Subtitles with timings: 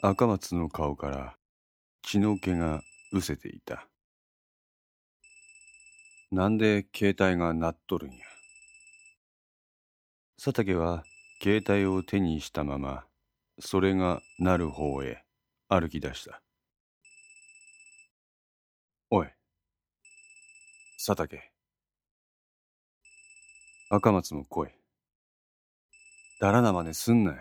[0.00, 1.36] 赤松の顔から
[2.02, 3.88] 血の気が失せていた。
[6.30, 8.18] なんで携帯が鳴っとるんや？
[10.36, 11.02] 佐竹は
[11.42, 13.06] 携帯を手にしたまま、
[13.58, 15.24] それが鳴る方へ
[15.68, 16.40] 歩き出した。
[19.10, 19.28] おい、
[21.04, 21.50] 佐竹。
[23.90, 24.68] 赤松も来い。
[26.40, 27.38] だらな真似すんなよ。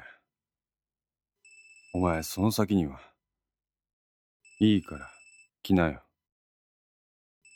[1.94, 3.00] お前その先には。
[4.60, 5.10] いいから、
[5.64, 6.02] 来なよ。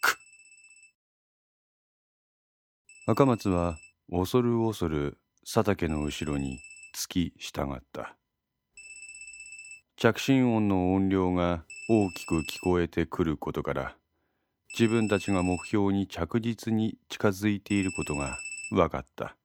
[0.01, 0.17] く
[3.07, 3.77] 赤松は
[4.09, 6.59] 恐る恐る佐竹の後ろに
[6.95, 8.15] 突き従った。
[9.97, 13.97] 着信音の音量が大きく聞こえてくることから、
[14.73, 18.37] 自分たちが目標に着実に近づいていることが
[18.71, 19.35] 分かった。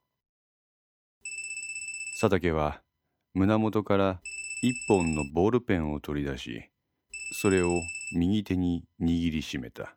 [2.20, 2.80] 佐竹は
[3.34, 4.20] 胸元から
[4.62, 6.70] 一本のボールペンを取り出し、
[7.32, 7.82] それを
[8.14, 9.94] 右手に握りしめた。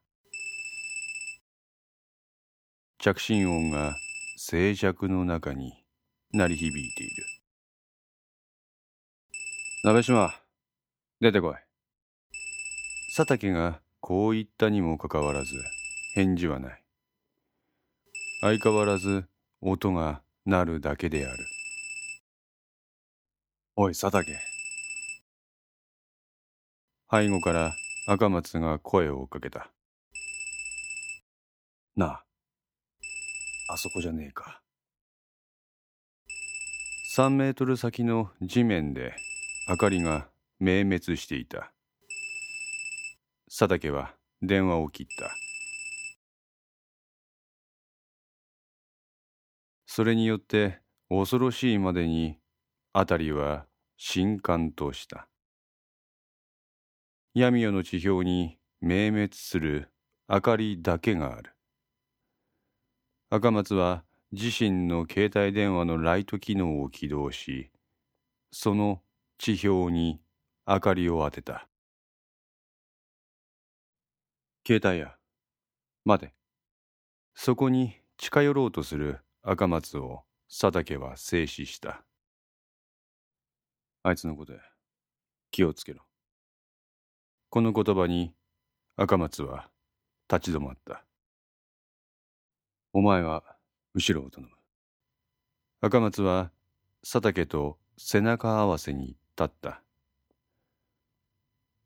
[2.98, 3.96] 着信音が
[4.36, 5.86] 静寂の中に
[6.34, 7.26] 鳴り響いている。
[9.86, 10.34] 鍋島、
[11.22, 11.56] 出てこい。
[13.16, 15.56] 佐竹がこう言ったにもかかわらず、
[16.16, 16.84] 返事はない。
[18.42, 19.26] 相変わらず
[19.62, 21.38] 音が鳴るだけである。
[23.78, 24.49] おい、佐竹。
[27.12, 27.74] 背後から
[28.06, 29.72] 赤松が声をかけた。
[31.96, 32.24] なあ、
[33.70, 34.62] あそこじゃねえか。
[37.16, 39.16] 3メートル先の地面で
[39.68, 40.28] 明かりが
[40.60, 41.72] 明滅していた。
[43.48, 45.32] 佐竹は電話を切った。
[49.88, 52.38] それによって恐ろしいまでに
[52.94, 53.66] 辺りは
[53.98, 55.29] 神官とした。
[57.40, 59.94] 闇夜の地表に明滅する
[60.28, 61.56] 明かりだけがある。
[63.30, 67.72] 赤松は自身の携帯電話のライト機能を起動し、
[68.52, 69.02] その
[69.38, 70.20] 地表に
[70.68, 71.70] 明かりを当てた。
[74.68, 75.16] 携帯や、
[76.04, 76.34] 待て。
[77.36, 82.04] そこに近寄ろうとする赤松を佐竹は静止した。
[84.04, 84.60] あいつのことや、
[85.52, 86.09] 気をつけろ。
[87.52, 88.32] この言葉に
[88.96, 89.70] 赤松は
[90.32, 91.04] 立ち止まった。
[92.94, 93.44] お前は
[93.96, 94.54] 後ろを頼む。
[95.82, 96.52] 赤松は
[97.02, 99.82] 佐竹と背中合わせに立った。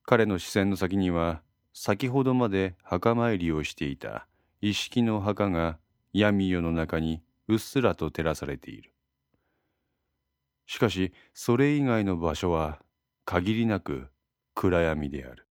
[0.04, 1.42] 彼の視線の先には
[1.74, 4.28] 先ほどまで墓参りをしていた
[4.60, 5.78] 一式の墓が
[6.12, 8.92] 闇夜の中にうっすらと照らされている。
[10.66, 12.82] しかしそれ以外の場所は
[13.24, 14.08] 限りなく
[14.56, 15.48] 暗闇である。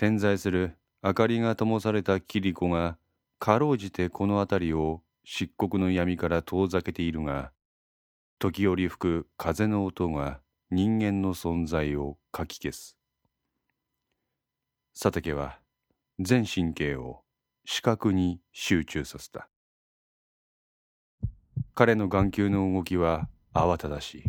[0.00, 2.96] 点在する明かりが灯されたキリコが
[3.38, 7.52] かろうじてこの辺りを漆黒の闇から遠ざけているが
[8.38, 10.40] 時折吹く風の音が
[10.70, 12.96] 人間の存在をかき消す。
[14.98, 15.58] 佐竹は
[16.18, 17.20] 全神経を
[17.66, 19.50] 視覚に集中させた。
[21.74, 24.24] 彼の眼球の動きは慌ただしい。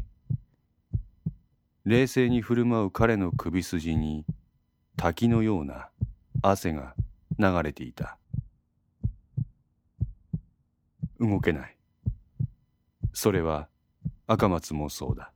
[1.86, 4.26] 冷静に振る舞う彼の首筋に
[5.02, 5.90] 滝のような
[6.44, 6.94] 汗が
[7.40, 8.20] 流れていた。
[11.20, 11.76] 動けない。
[13.12, 13.68] それは
[14.28, 15.34] 赤松もそうだ。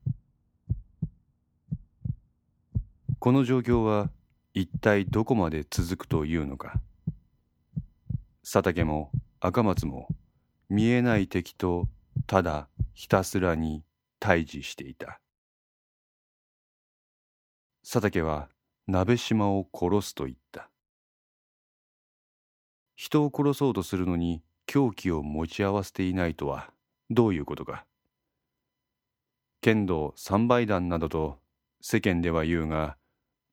[3.18, 4.12] この状況は
[4.54, 6.80] 一体どこまで続くというのか。
[8.44, 9.10] 佐竹も
[9.40, 10.10] 赤松も
[10.70, 11.88] 見えない敵と
[12.28, 13.84] ただひたすらに
[14.20, 15.20] 対峙していた。
[17.82, 18.48] 佐竹は
[18.88, 20.70] 鍋島を殺すと言った。
[22.96, 26.72] 人を殺そうとするのに凶器を持ち合わせていないとは
[27.10, 27.86] どういうことか。
[29.62, 31.40] 剣道三倍弾などと
[31.82, 32.98] 世間では言うが、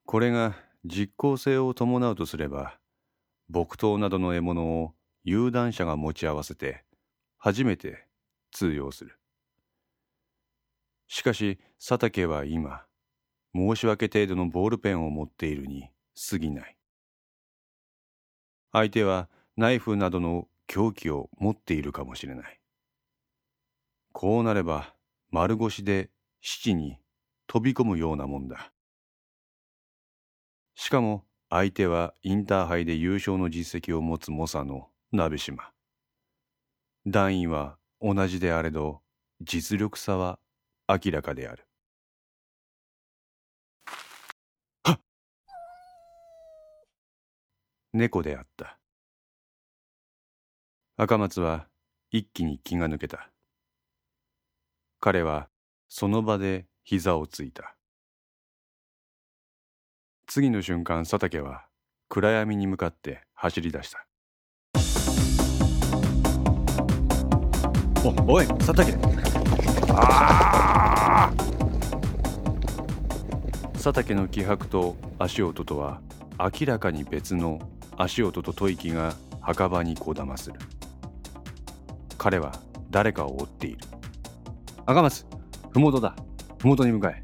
[0.05, 2.79] これが実効性を伴うとすれば、
[3.49, 4.95] 木刀などの獲物を
[5.25, 6.85] 有段者が持ち合わせて
[7.39, 8.07] 初めて
[8.51, 9.19] 通用する。
[11.09, 12.85] しかし佐竹は今、
[13.55, 15.91] 申し訳程度のボールペンを持っているに
[16.31, 16.77] 過ぎない。
[18.73, 22.61] 相手はナイフなどの凶器を持っているかもしれない。
[24.13, 24.95] こうなれば
[25.31, 26.11] 丸腰で
[26.41, 26.99] 七に
[27.47, 28.73] 飛び込むようなもんだ。
[30.75, 35.71] しかも相手はインターハイで優勝の実績を持つ猛者の鍋島。
[37.07, 39.01] 団員は同じであれど
[39.41, 40.39] 実力差は
[40.89, 41.67] 明らかである
[44.85, 45.01] はっ
[47.95, 48.79] 猫であった。
[50.97, 51.67] 赤松は
[52.11, 53.29] 一気に気が抜けた。
[54.99, 55.51] 彼は
[55.91, 57.77] その場で膝をついた。
[60.27, 61.67] 次の瞬間佐竹は
[62.09, 64.07] 暗闇に向かって走り出した。
[68.03, 68.95] おおい佐竹。
[69.91, 71.31] あ
[73.75, 76.01] 佐竹の気迫と足音とは
[76.39, 77.61] 明らかに別の
[78.03, 80.59] 足音と吐息が墓場にこだまする。
[82.19, 82.53] 彼は
[82.91, 83.79] 誰かを追っている。
[84.87, 85.25] 赤松
[85.73, 86.17] 麓だ。
[86.61, 87.23] 麓に向かえ。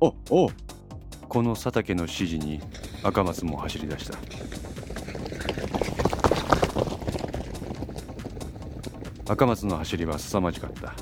[0.00, 0.50] おお
[1.28, 2.60] この佐竹の指示に
[3.04, 4.18] 赤松も走り出した。
[9.32, 10.94] 赤松の走りは凄まじかった。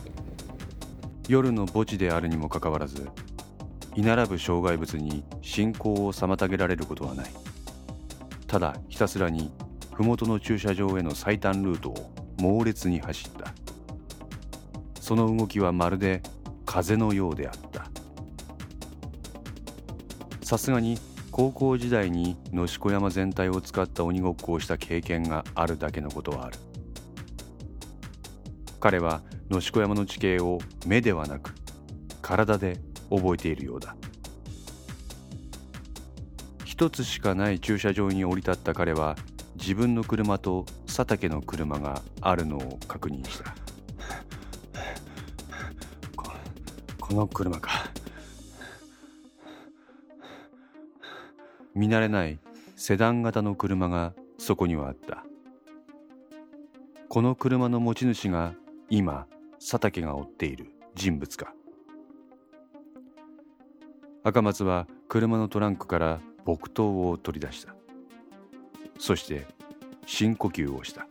[1.28, 3.08] 夜の墓地であるにもかかわらず
[3.94, 7.30] 居並ぶ障害物に進行を妨げられることはない
[8.56, 9.52] ただひたすらに
[9.92, 13.52] 麓の駐車場への最短ルートを猛烈に走った。
[14.98, 16.22] その動きはまるで
[16.64, 17.90] 風のようであった。
[20.42, 20.98] さすがに
[21.30, 26.56] 高校時代に能子山全体を使った鬼ごっこをした経験があるだけのことはある。
[28.80, 29.20] 彼は
[29.50, 31.54] 能子山の地形を目ではなく
[32.22, 32.78] 体で
[33.10, 33.94] 覚えているようだ。
[36.76, 39.16] 一つしかない駐車場に降り立った彼は
[39.58, 43.54] 自分の車と佐竹の車があるのを確認した。
[46.14, 46.30] こ
[47.00, 47.70] この車か。
[51.74, 52.38] 見慣れない
[52.76, 55.24] セダン型の車がそこにはあった。
[57.08, 58.52] この車の持ち主が
[58.90, 61.54] 今佐竹が追っている人物か。
[64.24, 67.74] 赤松は車のトランクから木刀を取り出した。
[68.98, 69.46] そして
[70.06, 71.06] 深呼吸をした。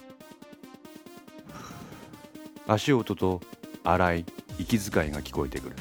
[2.68, 3.42] 足音と
[3.84, 4.26] 荒い
[4.58, 5.76] 息遣いが聞こえてくる。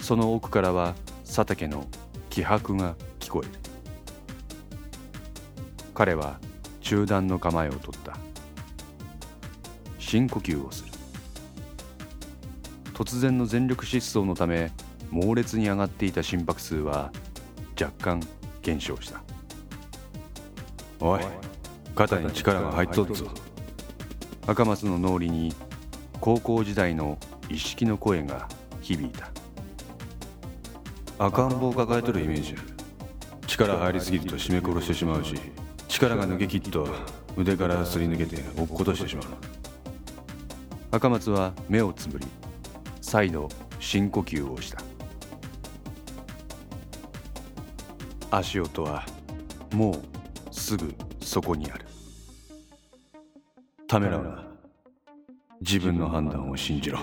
[0.00, 0.94] その奥からは
[1.24, 1.86] 佐竹の
[2.28, 3.52] 気迫が聞こえる。
[5.94, 6.38] 彼は
[6.82, 8.18] 中断の構えをとった。
[9.98, 10.90] 深呼吸をする。
[12.92, 14.72] 突然の全力疾走のため
[15.10, 17.12] 猛烈に上がっていた心拍数は
[17.80, 18.20] 若干
[18.62, 19.22] 減少した。
[21.00, 21.20] おい
[21.94, 23.26] 肩に力が入っとるぞ。
[24.46, 25.54] 赤松の脳裏に
[26.20, 27.18] 高校時代の
[27.48, 28.48] 一式の声が
[28.80, 29.30] 響いた。
[31.18, 32.56] 赤ん坊を抱えとるイメージ。
[33.46, 35.34] 力入りすぎると絞め殺してしまうし
[35.88, 36.86] 力が抜けきっと
[37.36, 39.26] 腕からすり抜けて落っことしてしまう。
[40.90, 42.26] 赤松は目をつぶり
[43.00, 43.48] 再度
[43.80, 44.82] 深呼吸をした
[48.38, 49.02] 足音は
[49.72, 51.86] もうすぐそこにある。
[53.88, 54.44] ためらうな。
[55.62, 56.98] 自分の判断を信じろ。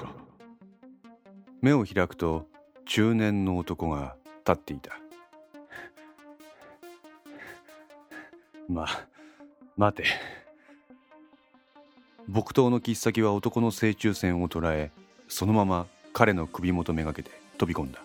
[1.60, 2.46] 目を開くと
[2.86, 4.92] 中年の男が立っていた。
[8.70, 8.86] ま
[9.76, 10.06] 待て。
[12.28, 14.92] 木刀の切っ先は男の正中線を捉え
[15.28, 18.04] そのまま彼の首元めがけて飛び込んだ。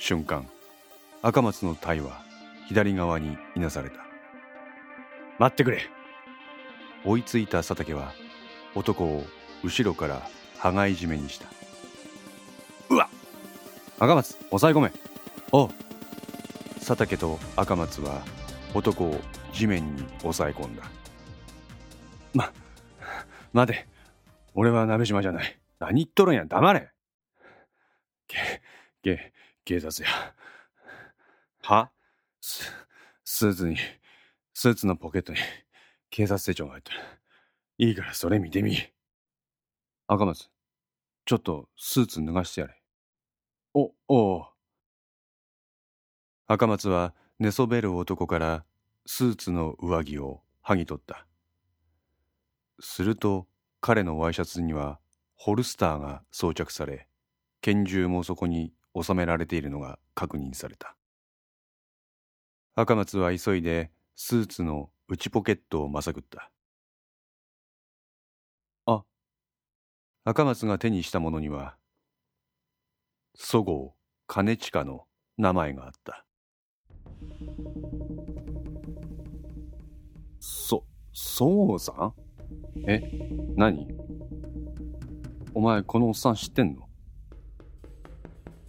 [0.00, 0.48] 瞬間
[1.26, 2.22] 赤松の体は
[2.68, 3.96] 左側にいなされた。
[5.38, 5.80] 待ってくれ。
[7.02, 8.12] 追いついた佐竹は
[8.74, 9.24] 男を
[9.62, 10.20] 後ろから
[10.58, 11.46] 羽交い締めにした。
[12.90, 13.08] うわ。
[13.98, 14.92] 赤松抑え込め。
[15.50, 15.70] お
[16.74, 18.20] 佐竹と赤松は
[18.74, 19.18] 男を
[19.54, 20.82] 地面に抑え込んだ。
[22.34, 22.52] ま
[23.54, 23.86] 待て。
[24.52, 25.58] 俺は鍋島じゃない。
[25.78, 26.44] 何言っとるんや。
[26.44, 26.90] 黙れ。
[28.28, 28.60] け
[29.02, 29.32] け
[29.64, 30.33] 警察や
[31.66, 31.90] は？
[32.42, 32.70] ス
[33.24, 33.78] スーツに
[34.52, 35.38] スーツのポケットに
[36.10, 36.98] 警察手帳が入ってる。
[37.78, 38.76] いいからそれ見てみ。
[40.06, 40.50] 赤松
[41.24, 42.82] ちょっとスーツ脱がしてやれ。
[43.72, 44.44] おおう。
[46.48, 48.66] 赤松は寝そべる男から
[49.06, 51.26] スーツの上着を剥ぎ取った。
[52.78, 53.46] すると
[53.80, 55.00] 彼のワイシャツには
[55.34, 57.08] ホルスターが装着され
[57.62, 60.94] 拳銃もそこに収められているのが確認された。
[62.76, 66.50] 赤松は急いでスーツの内ポケットをまさぐった。
[68.86, 69.04] あ
[70.24, 71.76] 赤松が手にしたものには
[73.36, 75.04] そごう兼近の
[75.38, 76.24] 名前があった。
[80.40, 82.12] そそうさん？
[82.88, 83.00] え
[83.54, 83.86] 何？
[85.54, 86.88] お前このおっさん知ってんの？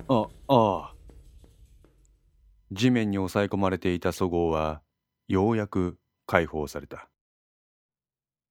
[0.07, 0.94] あ、ああ。
[2.71, 4.81] 地面に押さえ込まれていたそごうは、
[5.27, 7.09] ようやく解放された。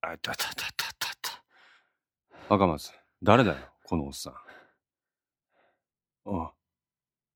[0.00, 2.54] あたたたたたた。
[2.54, 2.92] 赤松、
[3.22, 4.34] 誰だよ、このおっさん。
[6.26, 6.52] ああ、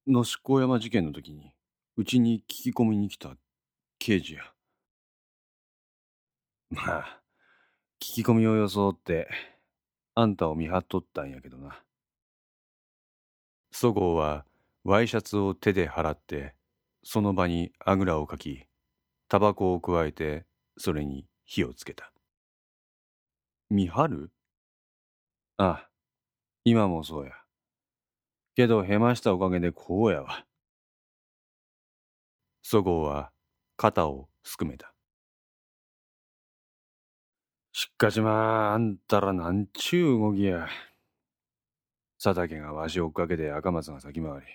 [0.07, 1.53] 野志高山事件の時に、
[1.97, 3.37] うちに聞き込みに来た
[3.99, 4.43] 刑事や。
[6.71, 7.21] まあ、
[8.01, 9.29] 聞き込みを装って、
[10.15, 11.83] あんたを見張っとったんやけどな。
[13.71, 14.45] そごうは
[14.85, 16.55] ワイシャツを手で払って
[17.03, 18.65] その場にあぐらをかき
[19.29, 22.13] タバコをくわえてそれに火をつけた。
[23.71, 24.33] 見張る
[25.59, 25.89] ああ
[26.65, 27.33] 今もそうや。
[28.55, 30.45] けどへましたおかげでこうやわ。
[32.63, 33.31] そごうは
[33.77, 34.93] 肩をすくめた。
[37.73, 40.69] しっかしまああんたらなんちゅう動きや。
[42.23, 44.47] 佐竹がわしを追っかけて赤松が先回り。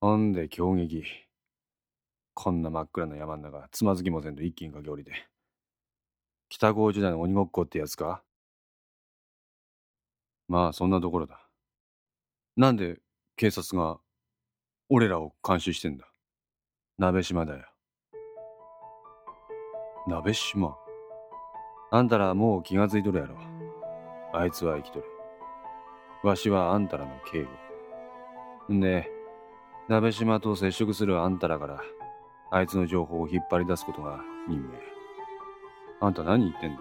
[0.00, 1.04] ほんで強撃。
[2.42, 5.28] こんな真っ暗な山ん中、つまずきもせんと一気に駆け下りて。
[6.48, 8.22] 北高時代の鬼ごっこってやつか？
[10.48, 11.38] まあそんなところだ。
[12.56, 12.96] なんで
[13.36, 13.98] 警察が
[14.88, 16.06] 俺らを監視してんだ？
[16.96, 17.66] 鍋島だよ。
[20.08, 20.78] 鍋島？
[21.90, 23.36] あんたらもう気がついとるやろ。
[24.32, 25.04] あいつは生きとる。
[26.24, 28.72] わしはあんたらの警護。
[28.72, 29.10] んで、
[29.88, 31.82] 鍋島と接触するあんたらから、
[32.50, 34.78] あいつの情報を引っ張り出すことが任命。
[36.00, 36.80] あんた何言ってんだ？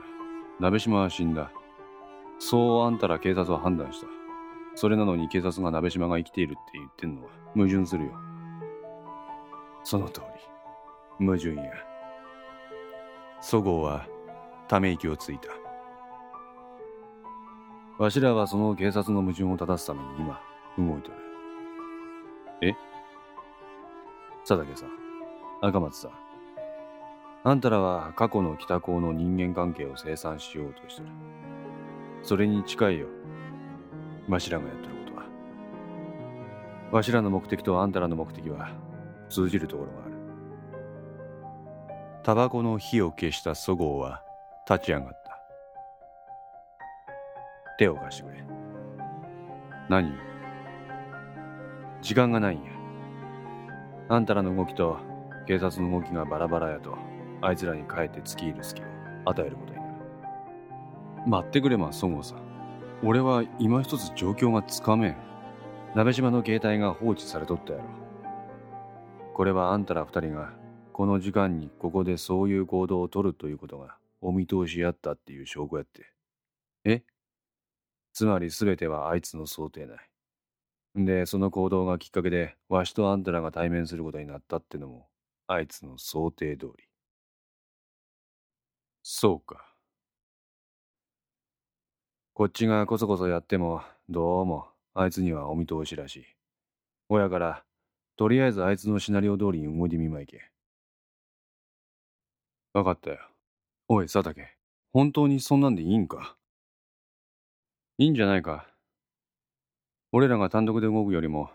[0.59, 1.51] 鍋島は死んだ。
[2.39, 4.07] そうあんたら警察は判断した。
[4.75, 8.11] それなのに警察が鍋島が生きているって言ってんのは矛盾するよ。
[9.83, 10.21] その通
[11.19, 11.25] り。
[11.25, 11.63] 矛盾や。
[13.41, 14.05] そごうは
[14.67, 15.49] ため息をついた。
[18.01, 20.39] わしらはその警察の矛盾を正すために今、
[20.77, 21.15] 動いとる。
[22.61, 22.73] え？
[24.47, 24.89] 佐竹さん、
[25.61, 26.11] 赤松さん。
[27.43, 31.07] あんたらは過去の北高の人間関係を清算しようとしてる。
[32.23, 33.07] それに近いよ。
[34.29, 35.23] わしらがやってることは。
[36.91, 38.69] わしらの目的とあんたらの目的は
[39.29, 40.13] 通じるところがある。
[42.23, 44.21] タバコの火を消したそごうは
[44.69, 45.39] 立ち上がった。
[47.77, 48.43] 手を貸してくれ。
[49.89, 50.13] 何
[52.01, 52.71] 時間がないんや。
[54.09, 54.97] あんたらの動きと
[55.49, 56.95] 警察の動きがバラバラやと、
[57.41, 58.85] あいつらに帰って付き入る隙を
[59.25, 59.93] 与えることになる。
[61.25, 62.39] 待ってくれま、そごうさん。
[63.03, 65.17] 俺は今一つ状況がつかめん。
[65.95, 67.85] 鍋島の携帯が放置されとったやろ。
[69.33, 70.53] これはあんたら二人が
[70.93, 76.05] この時間にここでそういう行動をとるということがお見通しやったっていう証拠やって。
[76.85, 77.01] え？
[78.13, 79.97] つまり全てはあいつの想定内。
[81.07, 85.07] で、その行動がきっかけで、わしとあんたらが対面することになったってのも、
[85.51, 86.83] あいつの想定通り。
[89.01, 89.65] そうか。
[92.33, 96.25] こっちがこそこそやっても、どうも、あいつにはお見通しらしい。
[97.09, 97.63] 親から、
[98.15, 100.51] とりあえずあいつのシナリオ通りに動いてみまいけ。
[102.73, 103.17] わかったよ。
[103.87, 104.55] おい、佐竹。
[104.93, 106.37] 本当にそんなんでいいんか？
[107.97, 108.67] いいんじゃないか？
[110.11, 111.49] 俺らが単独で動くよりも、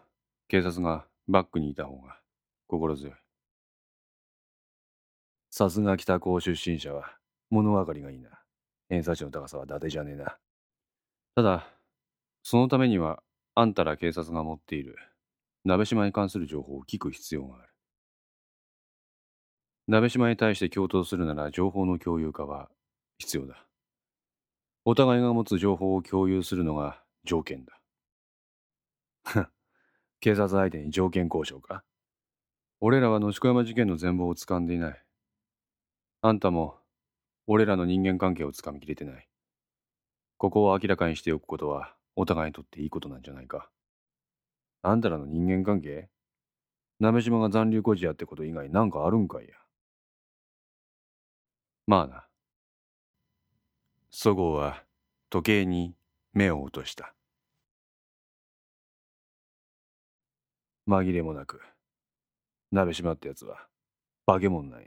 [0.48, 2.18] 警察がバックにいた方が
[2.66, 3.14] 心強い。
[5.56, 7.12] さすが北高出身者は
[7.48, 8.28] 物分かりがいいな。
[8.88, 10.36] 偏差値の高さは伊達じゃねえな。
[11.36, 11.68] ただ、
[12.42, 13.22] そのためには
[13.54, 14.96] あんたら警察が持っている
[15.64, 17.68] 鍋島に関する情報を聞く必要がある。
[19.86, 22.68] 鍋島に対して共闘するなら情報の共有化は
[23.18, 23.64] 必要だ。
[24.84, 29.48] お互いが持つ情報を共有するのが条件だ。
[30.18, 31.84] 警察相手に条件交渉か？
[32.80, 35.03] 俺らは野宿山事件の全貌をつかんでいない。
[36.26, 36.76] あんたも
[37.46, 39.28] 俺らの人間関係をつかみきれてない。
[40.38, 43.68] ここを明らかにしておくことはお互いにとっていいことなんじゃないか。
[44.80, 46.08] あんたらの人間関係？
[46.98, 49.50] 鍋島が残留孤児やってこと以外なんかあるんかいや？
[51.86, 52.24] まあな。
[54.10, 54.82] そごうは
[55.28, 55.94] 時計に
[56.32, 57.12] 目を落とした
[60.88, 61.60] 紛れもなく
[62.72, 63.66] 鍋島ってやつは
[64.24, 64.86] 化け物なんや